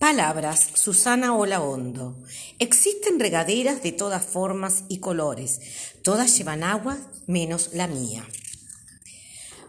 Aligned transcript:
Palabras, 0.00 0.66
Susana 0.76 1.34
Hondo. 1.34 2.16
Existen 2.58 3.20
regaderas 3.20 3.82
de 3.82 3.92
todas 3.92 4.24
formas 4.24 4.84
y 4.88 4.98
colores. 4.98 5.60
Todas 6.02 6.38
llevan 6.38 6.64
agua 6.64 6.96
menos 7.26 7.74
la 7.74 7.86
mía. 7.86 8.26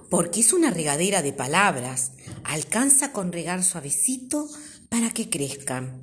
Porque 0.09 0.39
es 0.39 0.53
una 0.53 0.71
regadera 0.71 1.21
de 1.21 1.33
palabras. 1.33 2.13
Alcanza 2.45 3.11
con 3.11 3.33
regar 3.33 3.61
suavecito 3.61 4.47
para 4.87 5.09
que 5.09 5.29
crezcan. 5.29 6.01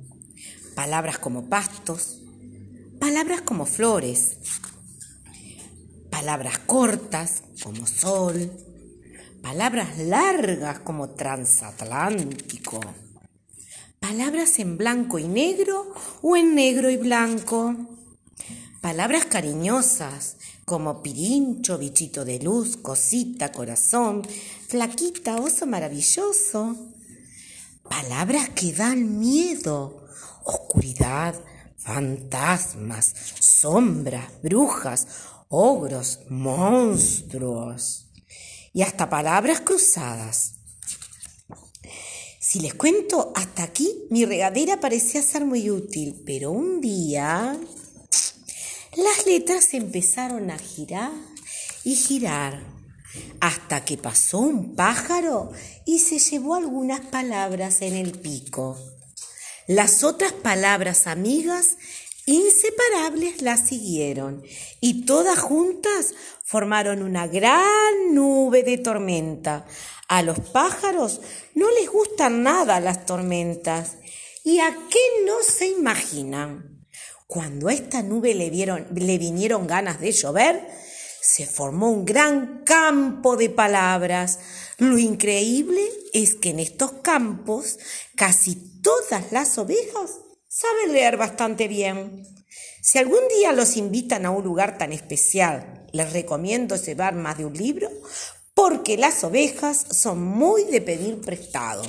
Palabras 0.75 1.17
como 1.17 1.49
pastos. 1.49 2.21
Palabras 2.99 3.41
como 3.41 3.65
flores. 3.65 4.37
Palabras 6.11 6.59
cortas 6.59 7.41
como 7.63 7.87
sol. 7.87 8.51
Palabras 9.41 9.97
largas 9.97 10.81
como 10.81 11.09
transatlántico 11.15 12.79
Palabras 13.99 14.59
en 14.59 14.77
blanco 14.77 15.19
y 15.19 15.27
negro 15.27 15.93
o 16.21 16.37
en 16.37 16.55
negro 16.55 16.89
y 16.89 16.95
blanco. 16.95 17.75
Palabras 18.79 19.25
cariñosas 19.25 20.37
como 20.63 21.03
pirincho, 21.03 21.77
bichito 21.77 22.23
de 22.23 22.39
luz, 22.39 22.77
cosita, 22.77 23.51
corazón, 23.51 24.25
flaquita, 24.67 25.35
oso 25.35 25.65
maravilloso. 25.65 26.77
Palabras 27.89 28.49
que 28.51 28.71
dan 28.71 29.19
miedo, 29.19 30.07
oscuridad, 30.45 31.35
fantasmas, 31.75 33.13
sombras, 33.39 34.41
brujas, 34.41 35.07
ogros, 35.49 36.21
monstruos. 36.29 38.07
Y 38.71 38.81
hasta 38.83 39.09
palabras 39.09 39.59
cruzadas. 39.59 40.58
Si 42.49 42.59
les 42.61 42.73
cuento 42.73 43.31
hasta 43.35 43.61
aquí, 43.61 44.07
mi 44.09 44.25
regadera 44.25 44.79
parecía 44.79 45.21
ser 45.21 45.45
muy 45.45 45.69
útil, 45.69 46.23
pero 46.25 46.49
un 46.49 46.81
día 46.81 47.55
las 48.97 49.25
letras 49.27 49.75
empezaron 49.75 50.49
a 50.49 50.57
girar 50.57 51.11
y 51.83 51.93
girar 51.93 52.63
hasta 53.39 53.85
que 53.85 53.97
pasó 53.97 54.39
un 54.39 54.73
pájaro 54.73 55.51
y 55.85 55.99
se 55.99 56.17
llevó 56.17 56.55
algunas 56.55 57.01
palabras 57.01 57.83
en 57.83 57.93
el 57.93 58.17
pico. 58.17 58.79
Las 59.67 60.03
otras 60.03 60.33
palabras 60.33 61.05
amigas 61.05 61.77
inseparables 62.25 63.43
las 63.43 63.67
siguieron 63.67 64.41
y 64.81 65.05
todas 65.05 65.37
juntas 65.37 66.15
formaron 66.43 67.03
una 67.03 67.27
gran 67.27 68.15
nube 68.15 68.63
de 68.63 68.79
tormenta 68.79 69.67
a 70.09 70.23
los 70.23 70.39
pájaros 70.39 71.21
no 71.53 71.69
les 71.71 71.89
gustan 71.89 72.43
nada 72.43 72.79
las 72.79 73.05
tormentas. 73.05 73.97
¿Y 74.43 74.59
a 74.59 74.75
qué 74.89 75.23
no 75.25 75.35
se 75.47 75.67
imaginan? 75.67 76.85
Cuando 77.27 77.67
a 77.67 77.73
esta 77.73 78.01
nube 78.01 78.33
le, 78.33 78.49
le 78.49 79.17
vinieron 79.19 79.67
ganas 79.67 80.01
de 80.01 80.11
llover, 80.11 80.67
se 81.21 81.45
formó 81.45 81.91
un 81.91 82.05
gran 82.05 82.63
campo 82.65 83.37
de 83.37 83.51
palabras. 83.51 84.39
Lo 84.79 84.97
increíble 84.97 85.81
es 86.11 86.33
que 86.33 86.49
en 86.49 86.59
estos 86.59 86.91
campos 87.03 87.77
casi 88.15 88.55
todas 88.81 89.31
las 89.31 89.59
ovejas 89.59 90.21
saben 90.47 90.93
leer 90.93 91.17
bastante 91.17 91.67
bien. 91.67 92.25
Si 92.81 92.97
algún 92.97 93.27
día 93.37 93.51
los 93.51 93.77
invitan 93.77 94.25
a 94.25 94.31
un 94.31 94.43
lugar 94.43 94.79
tan 94.79 94.91
especial, 94.91 95.85
les 95.91 96.11
recomiendo 96.13 96.75
llevar 96.77 97.13
más 97.13 97.37
de 97.37 97.45
un 97.45 97.53
libro 97.53 97.89
porque 98.59 98.97
las 98.97 99.23
ovejas 99.23 99.85
son 99.89 100.21
muy 100.21 100.65
de 100.65 100.81
pedir 100.81 101.21
prestado. 101.21 101.81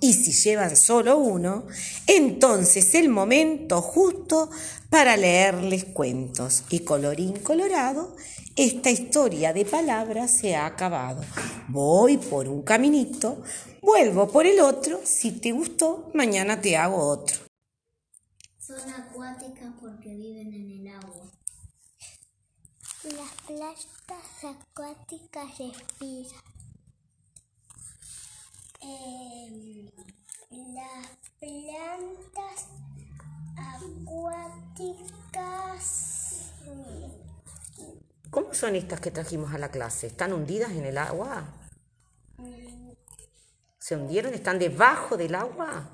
Y 0.00 0.12
si 0.12 0.30
llevan 0.30 0.76
solo 0.76 1.18
uno, 1.18 1.66
entonces 2.06 2.94
el 2.94 3.08
momento 3.08 3.82
justo 3.82 4.48
para 4.88 5.16
leerles 5.16 5.84
cuentos. 5.84 6.62
Y 6.70 6.80
colorín 6.80 7.40
colorado, 7.40 8.14
esta 8.54 8.88
historia 8.88 9.52
de 9.52 9.64
palabras 9.64 10.30
se 10.30 10.54
ha 10.54 10.66
acabado. 10.66 11.24
Voy 11.66 12.18
por 12.18 12.46
un 12.46 12.62
caminito, 12.62 13.42
vuelvo 13.82 14.28
por 14.28 14.46
el 14.46 14.60
otro. 14.60 15.00
Si 15.02 15.32
te 15.32 15.50
gustó, 15.50 16.12
mañana 16.14 16.60
te 16.60 16.76
hago 16.76 16.98
otro. 16.98 17.38
Son 18.60 18.78
acuáticas 18.90 19.74
porque 19.80 20.14
viven 20.14 20.54
en 20.54 20.70
el 20.70 20.86
agua. 20.86 21.35
Las 23.06 23.30
plantas 23.46 24.42
acuáticas 24.42 25.58
respiran. 25.58 26.42
Em, 28.80 29.88
las 30.74 31.06
plantas 31.38 32.66
acuáticas. 34.76 34.96
¿Cómo 38.30 38.52
son 38.52 38.74
estas 38.74 38.98
que 39.00 39.12
trajimos 39.12 39.54
a 39.54 39.58
la 39.58 39.70
clase? 39.70 40.08
¿Están 40.08 40.32
hundidas 40.32 40.72
en 40.72 40.86
el 40.86 40.98
agua? 40.98 41.44
¿Se 43.78 43.94
hundieron? 43.94 44.34
¿Están 44.34 44.58
debajo 44.58 45.16
del 45.16 45.36
agua? 45.36 45.88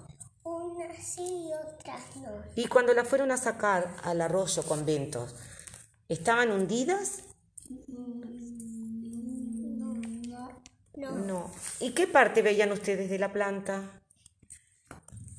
Unas 0.45 0.97
sí 0.97 1.49
y 1.49 1.53
otras 1.53 2.17
no. 2.17 2.43
¿Y 2.57 2.69
cuando 2.69 2.95
las 2.95 3.07
fueron 3.07 3.31
a 3.33 3.37
sacar 3.37 3.95
al 4.03 4.23
arroyo 4.23 4.63
con 4.63 4.87
ventos? 4.87 5.35
¿Estaban 6.09 6.51
hundidas? 6.51 7.25
No, 10.97 11.11
no. 11.13 11.51
¿Y 11.81 11.93
qué 11.93 12.07
parte 12.07 12.43
veían 12.43 12.71
ustedes 12.73 13.11
de 13.11 13.19
la 13.19 13.33
planta? 13.33 13.83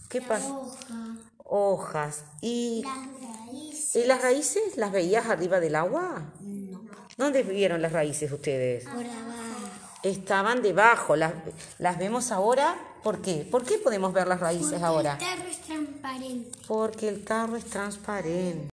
¿Qué 0.09 0.19
hoja, 0.19 1.17
Hojas. 1.37 2.25
¿Y, 2.41 2.83
las 2.83 3.47
raíces. 3.47 3.95
¿Y 3.95 4.07
las 4.07 4.21
raíces 4.21 4.77
las 4.77 4.91
veías 4.91 5.25
arriba 5.27 5.59
del 5.59 5.75
agua? 5.75 6.33
No. 6.41 6.85
¿Dónde 7.17 7.43
vieron 7.43 7.81
las 7.81 7.91
raíces 7.91 8.31
ustedes? 8.31 8.85
Por 8.85 9.05
abajo. 9.05 9.69
Estaban 10.03 10.61
debajo. 10.61 11.15
Las, 11.15 11.33
las 11.79 11.97
vemos 11.97 12.31
ahora. 12.31 12.75
¿Por 13.03 13.21
qué? 13.21 13.47
¿Por 13.49 13.63
qué 13.63 13.77
podemos 13.77 14.13
ver 14.13 14.27
las 14.27 14.39
raíces 14.39 14.81
ahora? 14.81 15.13
El 15.13 15.19
tarro 15.19 15.49
es 15.49 15.61
transparente. 15.61 16.59
Porque 16.67 17.09
el 17.09 17.23
tarro 17.23 17.55
es 17.55 17.65
transparente. 17.65 18.69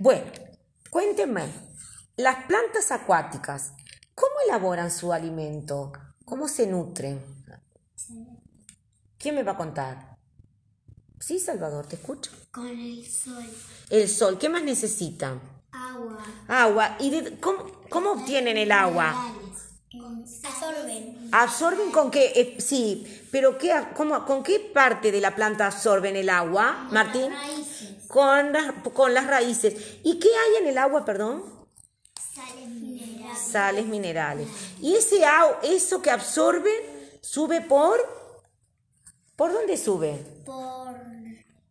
Bueno, 0.00 0.26
cuéntenme, 0.90 1.50
las 2.16 2.44
plantas 2.46 2.90
acuáticas, 2.90 3.72
¿cómo 4.14 4.32
elaboran 4.46 4.90
su 4.90 5.12
alimento? 5.12 5.92
¿Cómo 6.24 6.48
se 6.48 6.66
nutren? 6.66 7.22
¿Quién 9.18 9.34
me 9.34 9.42
va 9.42 9.52
a 9.52 9.56
contar? 9.56 10.16
Sí, 11.20 11.38
Salvador, 11.38 11.86
te 11.86 11.96
escucho. 11.96 12.30
Con 12.52 12.68
el 12.68 13.04
sol. 13.06 13.44
El 13.90 14.08
sol, 14.08 14.38
¿qué 14.38 14.48
más 14.48 14.62
necesitan? 14.62 15.40
Agua. 15.72 16.18
Agua. 16.46 16.96
¿Y 17.00 17.10
de- 17.10 17.40
cómo, 17.40 17.64
cómo 17.90 18.12
obtienen 18.12 18.56
el 18.56 18.70
agua? 18.72 19.34
Absorben. 20.44 21.28
¿Absorben 21.32 21.90
con 21.90 22.10
qué? 22.10 22.32
Eh, 22.34 22.60
sí, 22.60 23.26
pero 23.30 23.56
¿qué, 23.56 23.72
cómo- 23.96 24.24
¿con 24.26 24.42
qué 24.42 24.60
parte 24.60 25.10
de 25.10 25.20
la 25.20 25.34
planta 25.34 25.66
absorben 25.66 26.14
el 26.16 26.28
agua, 26.28 26.88
Martín? 26.90 27.30
Raíces. 27.32 28.06
Con, 28.06 28.52
las- 28.52 28.72
con 28.92 29.14
las 29.14 29.26
raíces. 29.26 29.98
¿Y 30.04 30.18
qué 30.18 30.28
hay 30.28 30.62
en 30.62 30.68
el 30.68 30.78
agua, 30.78 31.04
perdón? 31.04 31.42
Sales 32.34 32.68
minerales. 32.68 33.38
Sales 33.38 33.86
minerales. 33.86 34.48
Y 34.80 34.94
ese 34.94 35.24
eso 35.62 36.02
que 36.02 36.10
absorben 36.10 37.18
sube 37.22 37.60
por... 37.62 37.98
¿Por 39.36 39.52
dónde 39.52 39.76
sube? 39.76 40.14
Por 40.44 40.94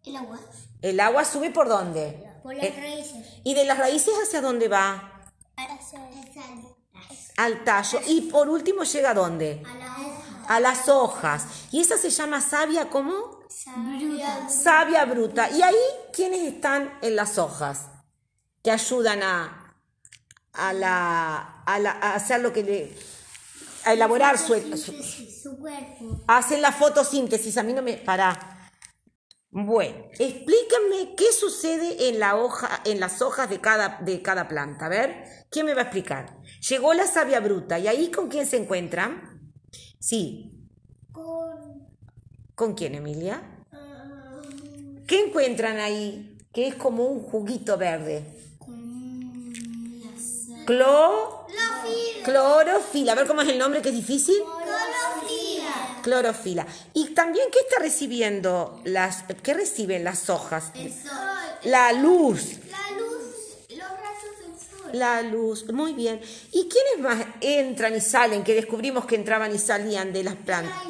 el 0.06 0.16
agua. 0.16 0.40
El 0.82 1.00
agua 1.00 1.26
sube 1.26 1.52
por 1.52 1.68
dónde? 1.68 2.18
Por 2.42 2.56
las 2.56 2.66
Eh, 2.66 2.74
raíces. 2.78 3.26
¿Y 3.44 3.54
de 3.54 3.66
las 3.66 3.78
raíces 3.78 4.14
hacia 4.24 4.42
dónde 4.42 4.70
va? 4.70 5.24
Hacia 5.58 6.08
el 6.10 6.34
sal. 6.34 6.77
Al 7.38 7.64
tallo. 7.64 8.00
Y 8.08 8.22
por 8.22 8.50
último 8.50 8.84
llega 8.84 9.12
a 9.12 9.14
dónde? 9.14 9.64
A 10.48 10.60
las 10.60 10.88
hojas. 10.90 11.46
Y 11.72 11.82
esa 11.82 11.98
se 11.98 12.10
llama 12.10 12.42
savia, 12.42 12.90
¿cómo? 12.90 13.38
Bruta. 13.76 14.50
Savia 14.50 15.06
bruta. 15.06 15.50
¿Y 15.52 15.62
ahí 15.62 15.76
quiénes 16.14 16.42
están 16.42 16.98
en 17.02 17.16
las 17.16 17.38
hojas? 17.38 17.88
Que 18.64 18.72
ayudan 18.72 19.22
a, 19.24 19.76
a, 20.54 20.74
la, 20.74 21.62
a, 21.66 21.80
la- 21.80 21.92
a 21.92 22.16
hacer 22.16 22.42
lo 22.42 22.52
que 22.54 22.64
le... 22.64 22.98
a 23.86 23.94
elaborar 23.94 24.38
su, 24.38 24.54
su- 24.78 25.04
Su 25.04 25.58
cuerpo. 25.60 26.22
hacen 26.28 26.62
la 26.62 26.72
fotosíntesis. 26.72 27.58
A 27.58 27.64
mí 27.64 27.74
no 27.74 27.82
me... 27.82 27.94
Para. 27.98 28.57
Bueno, 29.50 30.06
explíquenme 30.20 31.16
qué 31.16 31.32
sucede 31.32 32.10
en, 32.10 32.20
la 32.20 32.36
hoja, 32.36 32.82
en 32.86 33.00
las 33.00 33.22
hojas 33.22 33.50
de 33.50 33.60
cada, 33.62 34.00
de 34.02 34.22
cada 34.22 34.48
planta. 34.48 34.86
A 34.86 34.90
ver, 34.90 35.24
¿quién 35.50 35.66
me 35.66 35.74
va 35.74 35.82
a 35.82 35.84
explicar? 35.86 36.38
Llegó 36.70 36.94
la 36.94 37.08
savia 37.08 37.40
bruta. 37.40 37.80
¿Y 37.80 37.88
ahí 37.88 38.12
con 38.12 38.28
quién 38.28 38.46
se 38.46 38.58
encuentran? 38.58 39.54
Sí. 40.00 40.52
Con. 41.12 41.88
¿Con 42.56 42.74
quién, 42.76 42.96
Emilia? 42.96 43.42
ah, 43.72 44.42
¿Qué 45.08 45.26
encuentran 45.28 45.78
ahí? 45.78 46.38
Que 46.52 46.68
es 46.68 46.76
como 46.76 47.06
un 47.06 47.22
juguito 47.22 47.78
verde. 47.78 48.26
con 48.60 49.52
la 50.02 50.20
sal. 50.20 50.66
Clo... 50.66 51.46
Clorofila. 51.48 52.26
Clorofila. 52.26 53.12
A 53.14 53.16
ver 53.16 53.28
cómo 53.28 53.42
es 53.42 53.50
el 53.50 53.58
nombre 53.58 53.82
que 53.82 53.90
es 53.90 53.96
difícil. 53.96 54.36
Clorofila. 54.36 55.37
Clorofila. 56.08 56.66
Y 56.94 57.10
también, 57.10 57.50
¿qué 57.52 57.60
está 57.60 57.80
recibiendo 57.82 58.80
las, 58.86 59.26
qué 59.44 59.54
reciben 59.54 60.06
las 60.06 60.30
hojas? 60.30 60.72
El 60.74 60.90
sol. 60.90 61.12
La 61.66 61.92
luz. 61.92 62.60
La 62.72 62.98
luz. 62.98 63.68
Los 63.72 63.90
rayos 63.90 64.40
del 64.40 64.80
sol. 64.80 64.92
La 64.94 65.22
luz, 65.22 65.70
muy 65.74 65.92
bien. 65.92 66.22
¿Y 66.54 66.70
quiénes 66.70 67.00
más 67.00 67.28
entran 67.42 67.94
y 67.94 68.00
salen? 68.00 68.46
Que 68.46 68.56
descubrimos 68.56 69.06
que 69.06 69.16
entraban 69.16 69.54
y 69.54 69.60
salían 69.60 70.14
de 70.14 70.24
las 70.24 70.36
plantas. 70.36 70.82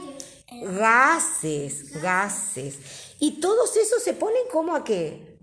Gases, 0.51 1.99
gases. 1.99 2.75
Y 3.19 3.39
todos 3.39 3.75
esos 3.75 4.03
se 4.03 4.13
ponen 4.13 4.43
como 4.51 4.75
a 4.75 4.83
qué? 4.83 5.39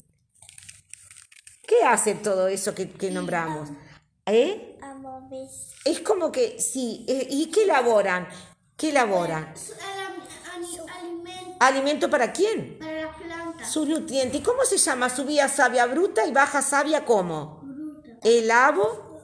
¿Qué 1.67 1.83
hace 1.85 2.15
todo 2.15 2.47
eso 2.47 2.77
que, 2.77 2.91
que 2.91 3.11
nombramos? 3.11 3.71
¿Eh? 4.27 4.79
Es 5.85 5.99
como 5.99 6.31
que, 6.31 6.61
sí, 6.61 7.05
eh, 7.09 7.27
¿y 7.29 7.51
qué 7.51 7.65
elaboran? 7.65 8.29
¿Qué 8.77 8.89
ani- 8.97 9.09
Alimento 10.99 11.57
¿Alimento 11.61 12.11
para 12.11 12.33
quién? 12.33 12.79
para 12.79 12.93
las 13.07 13.17
plantas. 13.17 13.71
Sus 13.73 13.87
nutrientes. 13.89 14.41
¿Y 14.41 14.43
cómo 14.43 14.65
se 14.65 14.77
llama? 14.79 15.09
Subía 15.09 15.49
savia 15.49 15.87
bruta 15.87 16.27
y 16.27 16.33
baja 16.33 16.61
savia 16.63 17.05
cómo? 17.05 17.61
Fruta. 17.63 18.19
Elabo, 18.23 19.21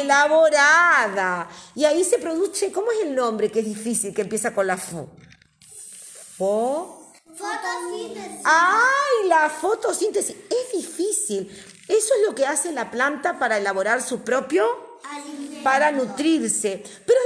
elaborada. 0.00 1.48
Y 1.74 1.84
ahí 1.84 2.04
se 2.04 2.18
produce, 2.18 2.70
¿cómo 2.72 2.92
es 2.92 3.00
el 3.02 3.14
nombre 3.14 3.50
que 3.50 3.60
es 3.60 3.66
difícil, 3.66 4.14
que 4.14 4.22
empieza 4.22 4.54
con 4.54 4.66
la 4.66 4.76
fu? 4.76 5.08
Fo. 6.36 7.12
Fotosíntesis. 7.34 8.40
¡Ay, 8.44 9.28
la 9.28 9.48
fotosíntesis! 9.48 10.36
Es 10.50 10.72
difícil. 10.76 11.48
Eso 11.88 12.14
es 12.14 12.26
lo 12.28 12.34
que 12.34 12.46
hace 12.46 12.72
la 12.72 12.90
planta 12.90 13.38
para 13.38 13.56
elaborar 13.58 14.02
su 14.02 14.20
propio, 14.22 14.98
Alimento. 15.04 15.64
para 15.64 15.90
nutrirse. 15.92 16.82
Pero 17.06 17.18
además, 17.18 17.18
¿qué 17.18 17.19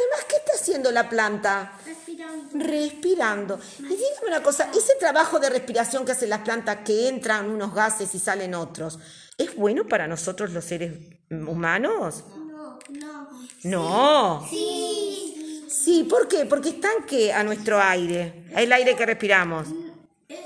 está 0.45 0.63
haciendo 0.63 0.91
la 0.91 1.09
planta? 1.09 1.73
Respirando. 1.87 2.59
Respirando. 2.59 3.61
Y 3.79 3.83
dígame 3.83 4.29
una 4.29 4.43
cosa, 4.43 4.71
ese 4.75 4.95
trabajo 4.99 5.39
de 5.41 5.51
respiración 5.51 6.05
que 6.05 6.13
hacen 6.13 6.31
las 6.31 6.41
plantas, 6.41 6.79
que 6.85 7.09
entran 7.09 7.51
unos 7.51 7.75
gases 7.75 8.15
y 8.15 8.19
salen 8.19 8.55
otros, 8.55 8.99
¿es 9.39 9.55
bueno 9.57 9.87
para 9.89 10.07
nosotros 10.07 10.53
los 10.53 10.65
seres 10.65 10.93
humanos? 11.31 12.25
No, 12.37 12.79
no. 12.91 13.29
No. 13.65 14.47
Sí. 14.49 15.65
Sí, 15.69 16.05
¿por 16.05 16.29
qué? 16.29 16.47
Porque 16.47 16.71
están 16.71 17.05
que 17.07 17.33
a 17.33 17.43
nuestro 17.43 17.81
aire, 17.81 18.47
el 18.57 18.73
aire 18.73 18.95
que 18.97 19.05
respiramos. 19.05 19.69
Es, 20.29 20.39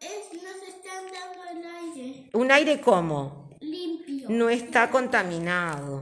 es, 0.00 0.42
nos 0.42 0.68
están 0.68 1.04
dando 1.12 1.44
el 1.50 1.64
aire 1.64 2.30
Un 2.32 2.50
aire 2.50 2.80
como 2.80 3.50
limpio. 3.60 4.28
no 4.30 4.48
está 4.48 4.90
contaminado. 4.90 6.00